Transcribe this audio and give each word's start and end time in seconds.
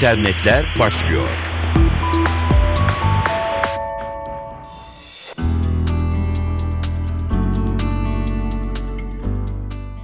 internetler 0.00 0.66
başlıyor. 0.78 1.28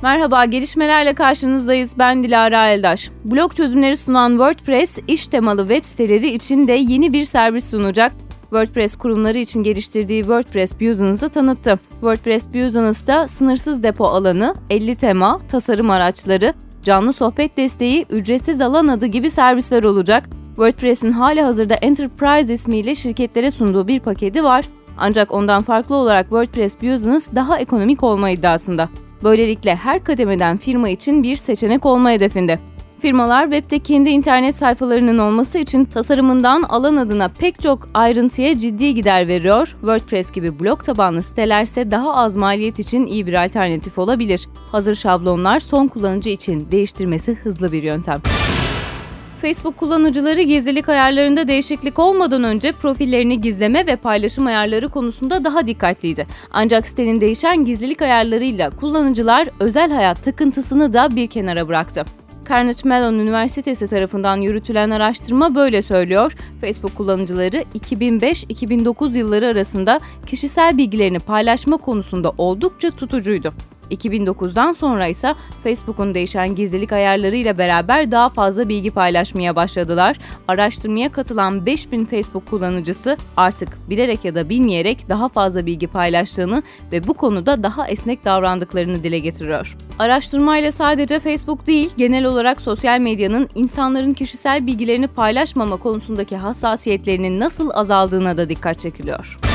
Merhaba, 0.02 0.44
gelişmelerle 0.44 1.14
karşınızdayız. 1.14 1.90
Ben 1.98 2.22
Dilara 2.22 2.68
Eldaş. 2.70 3.10
Blok 3.24 3.56
çözümleri 3.56 3.96
sunan 3.96 4.30
WordPress, 4.30 4.98
iş 5.08 5.28
temalı 5.28 5.60
web 5.68 5.84
siteleri 5.84 6.28
için 6.28 6.68
de 6.68 6.72
yeni 6.72 7.12
bir 7.12 7.24
servis 7.24 7.70
sunacak. 7.70 8.12
WordPress 8.40 8.96
kurumları 8.96 9.38
için 9.38 9.62
geliştirdiği 9.62 10.20
WordPress 10.20 10.80
Business'ı 10.80 11.28
tanıttı. 11.28 11.78
WordPress 11.90 12.46
Business'ta 12.48 13.28
sınırsız 13.28 13.82
depo 13.82 14.04
alanı, 14.04 14.54
50 14.70 14.96
tema, 14.96 15.40
tasarım 15.48 15.90
araçları, 15.90 16.54
canlı 16.86 17.12
sohbet 17.12 17.56
desteği, 17.56 18.06
ücretsiz 18.10 18.60
alan 18.60 18.88
adı 18.88 19.06
gibi 19.06 19.30
servisler 19.30 19.84
olacak. 19.84 20.28
WordPress'in 20.48 21.12
hali 21.12 21.42
hazırda 21.42 21.74
Enterprise 21.74 22.54
ismiyle 22.54 22.94
şirketlere 22.94 23.50
sunduğu 23.50 23.88
bir 23.88 24.00
paketi 24.00 24.44
var. 24.44 24.64
Ancak 24.98 25.32
ondan 25.32 25.62
farklı 25.62 25.94
olarak 25.94 26.22
WordPress 26.22 26.74
Business 26.82 27.28
daha 27.34 27.58
ekonomik 27.58 28.02
olma 28.02 28.30
iddiasında. 28.30 28.88
Böylelikle 29.24 29.76
her 29.76 30.04
kademeden 30.04 30.56
firma 30.56 30.88
için 30.88 31.22
bir 31.22 31.36
seçenek 31.36 31.86
olma 31.86 32.10
hedefinde. 32.10 32.58
Firmalar 33.00 33.50
webde 33.50 33.78
kendi 33.78 34.10
internet 34.10 34.56
sayfalarının 34.56 35.18
olması 35.18 35.58
için 35.58 35.84
tasarımından 35.84 36.62
alan 36.62 36.96
adına 36.96 37.28
pek 37.28 37.62
çok 37.62 37.88
ayrıntıya 37.94 38.58
ciddi 38.58 38.94
gider 38.94 39.28
veriyor. 39.28 39.66
WordPress 39.66 40.32
gibi 40.32 40.60
blok 40.60 40.84
tabanlı 40.84 41.22
sitelerse 41.22 41.90
daha 41.90 42.14
az 42.16 42.36
maliyet 42.36 42.78
için 42.78 43.06
iyi 43.06 43.26
bir 43.26 43.44
alternatif 43.44 43.98
olabilir. 43.98 44.48
Hazır 44.72 44.94
şablonlar 44.94 45.60
son 45.60 45.86
kullanıcı 45.86 46.30
için 46.30 46.68
değiştirmesi 46.70 47.34
hızlı 47.34 47.72
bir 47.72 47.82
yöntem. 47.82 48.20
Facebook 49.42 49.76
kullanıcıları 49.76 50.42
gizlilik 50.42 50.88
ayarlarında 50.88 51.48
değişiklik 51.48 51.98
olmadan 51.98 52.44
önce 52.44 52.72
profillerini 52.72 53.40
gizleme 53.40 53.86
ve 53.86 53.96
paylaşım 53.96 54.46
ayarları 54.46 54.88
konusunda 54.88 55.44
daha 55.44 55.66
dikkatliydi. 55.66 56.26
Ancak 56.52 56.88
sitenin 56.88 57.20
değişen 57.20 57.64
gizlilik 57.64 58.02
ayarlarıyla 58.02 58.70
kullanıcılar 58.70 59.48
özel 59.60 59.90
hayat 59.90 60.24
takıntısını 60.24 60.92
da 60.92 61.16
bir 61.16 61.26
kenara 61.26 61.68
bıraktı. 61.68 62.04
Carnegie 62.48 62.88
Mellon 62.88 63.14
Üniversitesi 63.14 63.88
tarafından 63.88 64.36
yürütülen 64.36 64.90
araştırma 64.90 65.54
böyle 65.54 65.82
söylüyor. 65.82 66.32
Facebook 66.60 66.94
kullanıcıları 66.94 67.64
2005-2009 67.78 69.18
yılları 69.18 69.46
arasında 69.46 70.00
kişisel 70.26 70.78
bilgilerini 70.78 71.18
paylaşma 71.18 71.76
konusunda 71.76 72.32
oldukça 72.38 72.90
tutucuydu. 72.90 73.54
2009'dan 73.90 74.72
sonra 74.72 75.06
ise 75.06 75.34
Facebook'un 75.64 76.14
değişen 76.14 76.54
gizlilik 76.54 76.92
ayarlarıyla 76.92 77.58
beraber 77.58 78.10
daha 78.10 78.28
fazla 78.28 78.68
bilgi 78.68 78.90
paylaşmaya 78.90 79.56
başladılar. 79.56 80.16
Araştırmaya 80.48 81.12
katılan 81.12 81.66
5000 81.66 82.04
Facebook 82.04 82.46
kullanıcısı 82.46 83.16
artık 83.36 83.68
bilerek 83.90 84.24
ya 84.24 84.34
da 84.34 84.48
bilmeyerek 84.48 85.08
daha 85.08 85.28
fazla 85.28 85.66
bilgi 85.66 85.86
paylaştığını 85.86 86.62
ve 86.92 87.06
bu 87.06 87.14
konuda 87.14 87.62
daha 87.62 87.88
esnek 87.88 88.24
davrandıklarını 88.24 89.04
dile 89.04 89.18
getiriyor. 89.18 89.76
Araştırmayla 89.98 90.72
sadece 90.72 91.18
Facebook 91.18 91.66
değil, 91.66 91.90
genel 91.96 92.24
olarak 92.24 92.60
sosyal 92.60 93.00
medyanın 93.00 93.48
insanların 93.54 94.12
kişisel 94.12 94.66
bilgilerini 94.66 95.06
paylaşmama 95.06 95.76
konusundaki 95.76 96.36
hassasiyetlerinin 96.36 97.40
nasıl 97.40 97.70
azaldığına 97.74 98.36
da 98.36 98.48
dikkat 98.48 98.80
çekiliyor. 98.80 99.45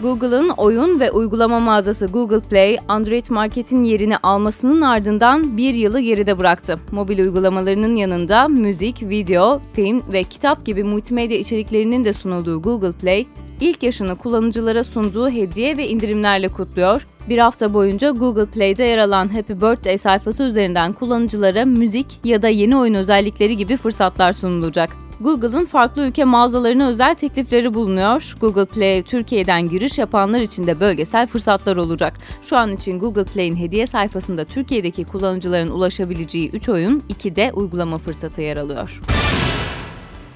Google'ın 0.00 0.48
oyun 0.48 1.00
ve 1.00 1.10
uygulama 1.10 1.58
mağazası 1.58 2.06
Google 2.06 2.40
Play, 2.40 2.78
Android 2.88 3.24
Market'in 3.30 3.84
yerini 3.84 4.16
almasının 4.16 4.80
ardından 4.80 5.56
bir 5.56 5.74
yılı 5.74 6.00
geride 6.00 6.38
bıraktı. 6.38 6.78
Mobil 6.92 7.18
uygulamalarının 7.18 7.96
yanında 7.96 8.48
müzik, 8.48 9.02
video, 9.02 9.60
film 9.72 10.02
ve 10.12 10.22
kitap 10.22 10.66
gibi 10.66 10.84
multimedya 10.84 11.38
içeriklerinin 11.38 12.04
de 12.04 12.12
sunulduğu 12.12 12.62
Google 12.62 12.92
Play, 12.92 13.26
ilk 13.60 13.82
yaşını 13.82 14.16
kullanıcılara 14.16 14.84
sunduğu 14.84 15.30
hediye 15.30 15.76
ve 15.76 15.88
indirimlerle 15.88 16.48
kutluyor. 16.48 17.06
Bir 17.28 17.38
hafta 17.38 17.74
boyunca 17.74 18.10
Google 18.10 18.46
Play'de 18.46 18.84
yer 18.84 18.98
alan 18.98 19.28
Happy 19.28 19.52
Birthday 19.52 19.98
sayfası 19.98 20.42
üzerinden 20.42 20.92
kullanıcılara 20.92 21.64
müzik 21.64 22.06
ya 22.24 22.42
da 22.42 22.48
yeni 22.48 22.76
oyun 22.76 22.94
özellikleri 22.94 23.56
gibi 23.56 23.76
fırsatlar 23.76 24.32
sunulacak. 24.32 25.03
Google'ın 25.24 25.64
farklı 25.64 26.02
ülke 26.02 26.24
mağazalarına 26.24 26.88
özel 26.88 27.14
teklifleri 27.14 27.74
bulunuyor. 27.74 28.34
Google 28.40 28.64
Play 28.64 29.02
Türkiye'den 29.02 29.68
giriş 29.68 29.98
yapanlar 29.98 30.40
için 30.40 30.66
de 30.66 30.80
bölgesel 30.80 31.26
fırsatlar 31.26 31.76
olacak. 31.76 32.14
Şu 32.42 32.56
an 32.56 32.72
için 32.72 32.98
Google 32.98 33.24
Play'in 33.24 33.56
hediye 33.56 33.86
sayfasında 33.86 34.44
Türkiye'deki 34.44 35.04
kullanıcıların 35.04 35.68
ulaşabileceği 35.68 36.50
3 36.50 36.68
oyun, 36.68 37.02
2 37.08 37.36
de 37.36 37.52
uygulama 37.54 37.98
fırsatı 37.98 38.42
yer 38.42 38.56
alıyor. 38.56 39.00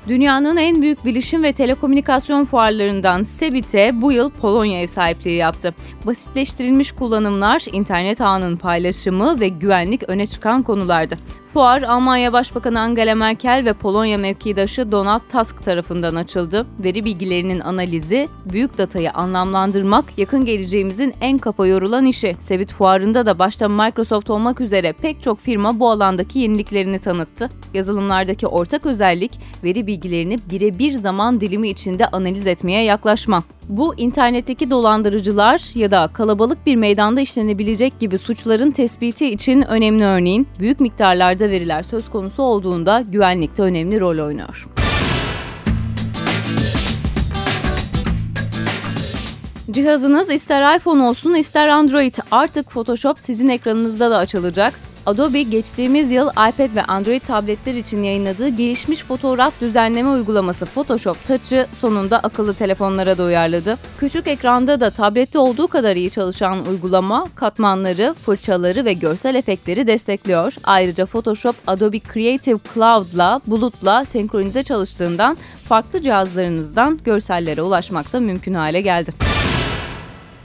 Dünyanın 0.09 0.57
en 0.57 0.83
büyük 0.83 1.05
bilişim 1.05 1.43
ve 1.43 1.53
telekomünikasyon 1.53 2.45
fuarlarından 2.45 3.23
Sebit'e 3.23 4.03
bu 4.03 4.13
yıl 4.13 4.31
Polonya 4.31 4.81
ev 4.81 4.87
sahipliği 4.87 5.37
yaptı. 5.37 5.75
Basitleştirilmiş 6.07 6.93
kullanımlar, 6.93 7.65
internet 7.73 8.21
ağının 8.21 8.57
paylaşımı 8.57 9.41
ve 9.41 9.49
güvenlik 9.49 10.09
öne 10.09 10.27
çıkan 10.27 10.63
konulardı. 10.63 11.17
Fuar, 11.53 11.83
Almanya 11.83 12.33
Başbakanı 12.33 12.81
Angela 12.81 13.15
Merkel 13.15 13.63
ve 13.65 13.73
Polonya 13.73 14.19
mevkidaşı 14.19 14.93
Donald 14.93 15.21
Tusk 15.33 15.65
tarafından 15.65 16.15
açıldı. 16.15 16.67
Veri 16.85 17.05
bilgilerinin 17.05 17.61
analizi, 17.61 18.29
büyük 18.45 18.79
datayı 18.79 19.11
anlamlandırmak 19.13 20.05
yakın 20.19 20.45
geleceğimizin 20.45 21.15
en 21.21 21.39
kafa 21.39 21.67
yorulan 21.67 22.07
işi. 22.07 22.37
Sebit 22.41 22.73
fuarında 22.73 23.27
da 23.27 23.39
başta 23.39 23.69
Microsoft 23.69 24.31
olmak 24.31 24.61
üzere 24.61 24.93
pek 24.93 25.23
çok 25.23 25.41
firma 25.41 25.81
bu 25.81 25.91
alandaki 25.91 26.39
yeniliklerini 26.39 26.99
tanıttı. 26.99 27.51
Yazılımlardaki 27.75 28.47
ortak 28.47 28.87
özellik, 28.87 29.33
veri 29.65 29.87
bilgilerini 29.87 30.39
birebir 30.51 30.93
zaman 30.93 31.41
dilimi 31.41 31.69
içinde 31.69 32.07
analiz 32.07 32.47
etmeye 32.47 32.85
yaklaşma. 32.85 33.43
Bu 33.69 33.95
internetteki 33.97 34.71
dolandırıcılar 34.71 35.77
ya 35.79 35.91
da 35.91 36.11
kalabalık 36.13 36.67
bir 36.67 36.77
meydanda 36.77 37.21
işlenebilecek 37.21 38.01
gibi 38.01 38.19
suçların 38.19 38.71
tespiti 38.71 39.31
için 39.31 39.63
önemli 39.63 40.05
örneğin 40.05 40.49
büyük 40.61 40.81
miktarlarda 40.81 41.51
veriler 41.51 41.83
söz 41.83 42.11
konusu 42.11 42.43
olduğunda 42.43 43.01
güvenlikte 43.09 43.63
önemli 43.63 44.01
rol 44.01 44.19
oynuyor. 44.27 44.69
Cihazınız 49.71 50.31
ister 50.31 50.77
iPhone 50.77 51.03
olsun 51.03 51.35
ister 51.35 51.69
Android 51.69 52.15
artık 52.31 52.71
Photoshop 52.71 53.21
sizin 53.21 53.49
ekranınızda 53.49 54.11
da 54.11 54.17
açılacak. 54.17 54.88
Adobe 55.09 55.43
geçtiğimiz 55.43 56.13
yıl 56.13 56.29
iPad 56.31 56.77
ve 56.77 56.83
Android 56.83 57.21
tabletler 57.21 57.75
için 57.75 58.03
yayınladığı 58.03 58.49
gelişmiş 58.49 59.03
fotoğraf 59.03 59.61
düzenleme 59.61 60.09
uygulaması 60.09 60.67
Photoshop 60.67 61.27
Touch'ı 61.27 61.67
sonunda 61.81 62.19
akıllı 62.19 62.55
telefonlara 62.55 63.19
da 63.19 63.25
uyarladı. 63.25 63.79
Küçük 64.01 64.27
ekranda 64.27 64.81
da 64.81 64.91
tablette 64.91 65.39
olduğu 65.39 65.69
kadar 65.69 65.97
iyi 65.97 66.11
çalışan 66.11 66.67
uygulama 66.67 67.27
katmanları, 67.35 68.15
fırçaları 68.25 68.85
ve 68.85 68.93
görsel 68.93 69.35
efektleri 69.35 69.87
destekliyor. 69.87 70.55
Ayrıca 70.65 71.07
Photoshop 71.07 71.57
Adobe 71.67 72.01
Creative 72.01 72.59
Cloud'la 72.75 73.41
bulutla 73.47 74.05
senkronize 74.05 74.63
çalıştığından 74.63 75.37
farklı 75.65 76.03
cihazlarınızdan 76.03 76.99
görsellere 77.05 77.63
ulaşmak 77.63 78.13
da 78.13 78.21
mümkün 78.21 78.55
hale 78.55 78.81
geldi. 78.81 79.13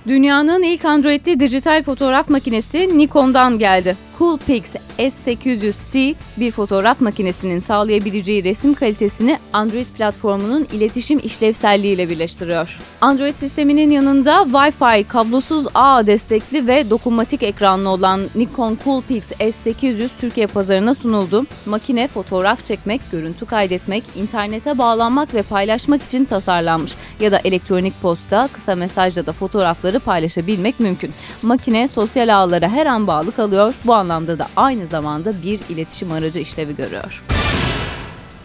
Dünyanın 0.08 0.64
ilk 0.64 0.86
Android'li 0.86 1.40
dijital 1.40 1.84
fotoğraf 1.84 2.30
makinesi 2.30 2.98
Nikon'dan 2.98 3.60
geldi. 3.60 3.98
Coolpix 4.20 4.76
S800C 5.00 6.16
bir 6.38 6.52
fotoğraf 6.52 7.02
makinesinin 7.02 7.60
sağlayabileceği 7.60 8.44
resim 8.44 8.74
kalitesini 8.74 9.40
Android 9.54 9.86
platformunun 9.86 10.68
iletişim 10.72 11.20
işlevselliğiyle 11.24 12.10
birleştiriyor. 12.10 12.80
Android 13.02 13.34
sisteminin 13.34 13.92
yanında 13.92 14.32
Wi-Fi, 14.32 15.04
kablosuz 15.08 15.66
ağ 15.74 16.08
destekli 16.08 16.68
ve 16.68 16.90
dokunmatik 16.90 17.44
ekranlı 17.44 17.90
olan 17.90 18.22
Nikon 18.36 18.78
Coolpix 18.84 19.32
S800 19.32 20.10
Türkiye 20.20 20.48
pazarına 20.48 20.96
sunuldu. 20.96 21.46
Makine 21.66 22.08
fotoğraf 22.08 22.66
çekmek, 22.66 23.02
görüntü 23.12 23.46
kaydetmek, 23.46 24.04
internete 24.16 24.78
bağlanmak 24.78 25.34
ve 25.34 25.42
paylaşmak 25.42 26.04
için 26.04 26.26
tasarlanmış 26.26 26.94
ya 27.20 27.32
da 27.32 27.40
elektronik 27.44 28.02
posta, 28.02 28.50
kısa 28.54 28.76
mesajla 28.76 29.26
da 29.26 29.34
fotoğrafları 29.34 30.00
paylaşabilmek 30.00 30.80
mümkün. 30.80 31.12
Makine 31.42 31.88
sosyal 31.88 32.36
ağlara 32.36 32.70
her 32.70 32.86
an 32.86 33.08
bağlı 33.08 33.32
kalıyor. 33.32 33.76
Bu 33.86 33.94
anlamda 34.04 34.40
da 34.40 34.48
aynı 34.56 34.88
zamanda 34.88 35.34
bir 35.44 35.60
iletişim 35.70 36.12
aracı 36.12 36.40
işlevi 36.40 36.76
görüyor. 36.76 37.24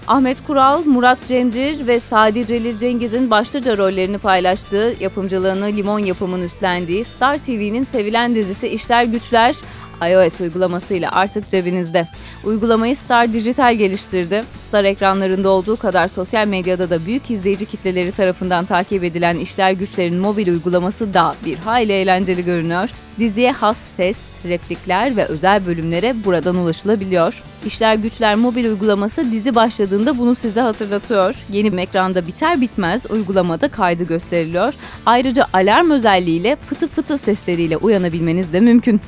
Ahmet 0.08 0.46
Kural, 0.46 0.84
Murat 0.84 1.18
Cemcir 1.26 1.86
ve 1.86 2.00
Sadi 2.00 2.46
Celil 2.46 2.78
Cengiz'in 2.78 3.30
başlıca 3.30 3.76
rollerini 3.76 4.18
paylaştığı, 4.18 4.94
yapımcılığını 5.00 5.66
Limon 5.66 5.98
yapımın 5.98 6.42
üstlendiği 6.42 7.04
Star 7.04 7.38
TV'nin 7.38 7.84
sevilen 7.84 8.34
dizisi 8.34 8.68
İşler 8.68 9.04
Güçler 9.04 9.56
iOS 10.02 10.40
uygulamasıyla 10.40 11.10
artık 11.12 11.48
cebinizde. 11.48 12.06
Uygulamayı 12.44 12.96
Star 12.96 13.32
Digital 13.32 13.74
geliştirdi. 13.74 14.44
Star 14.68 14.84
ekranlarında 14.84 15.48
olduğu 15.48 15.76
kadar 15.76 16.08
sosyal 16.08 16.46
medyada 16.46 16.90
da 16.90 17.06
büyük 17.06 17.30
izleyici 17.30 17.66
kitleleri 17.66 18.12
tarafından 18.12 18.64
takip 18.64 19.04
edilen 19.04 19.36
işler 19.36 19.72
güçlerin 19.72 20.16
mobil 20.16 20.48
uygulaması 20.48 21.14
da 21.14 21.34
bir 21.44 21.56
hayli 21.56 21.92
eğlenceli 21.92 22.44
görünüyor. 22.44 22.90
Diziye 23.18 23.52
has 23.52 23.78
ses, 23.78 24.18
replikler 24.48 25.16
ve 25.16 25.24
özel 25.24 25.66
bölümlere 25.66 26.24
buradan 26.24 26.56
ulaşılabiliyor. 26.56 27.42
İşler 27.66 27.94
Güçler 27.94 28.34
mobil 28.34 28.64
uygulaması 28.64 29.30
dizi 29.32 29.54
başladığında 29.54 30.18
bunu 30.18 30.34
size 30.34 30.60
hatırlatıyor. 30.60 31.34
Yeni 31.52 31.80
ekranda 31.80 32.26
biter 32.26 32.60
bitmez 32.60 33.10
uygulamada 33.10 33.68
kaydı 33.68 34.04
gösteriliyor. 34.04 34.74
Ayrıca 35.06 35.46
alarm 35.52 35.90
özelliğiyle 35.90 36.56
fıtı 36.56 36.88
fıtı 36.88 37.18
sesleriyle 37.18 37.76
uyanabilmeniz 37.76 38.52
de 38.52 38.60
mümkün. 38.60 39.00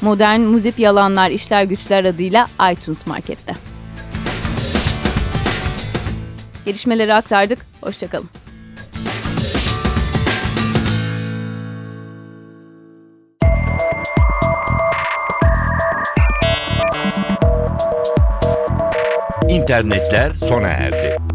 Modern 0.00 0.40
Muzip 0.40 0.78
Yalanlar 0.78 1.30
İşler 1.30 1.64
Güçler 1.64 2.04
adıyla 2.04 2.46
iTunes 2.72 3.06
Market'te. 3.06 3.54
Gelişmeleri 6.64 7.14
aktardık. 7.14 7.66
Hoşçakalın. 7.80 8.28
İnternetler 19.48 20.34
sona 20.34 20.68
erdi. 20.68 21.29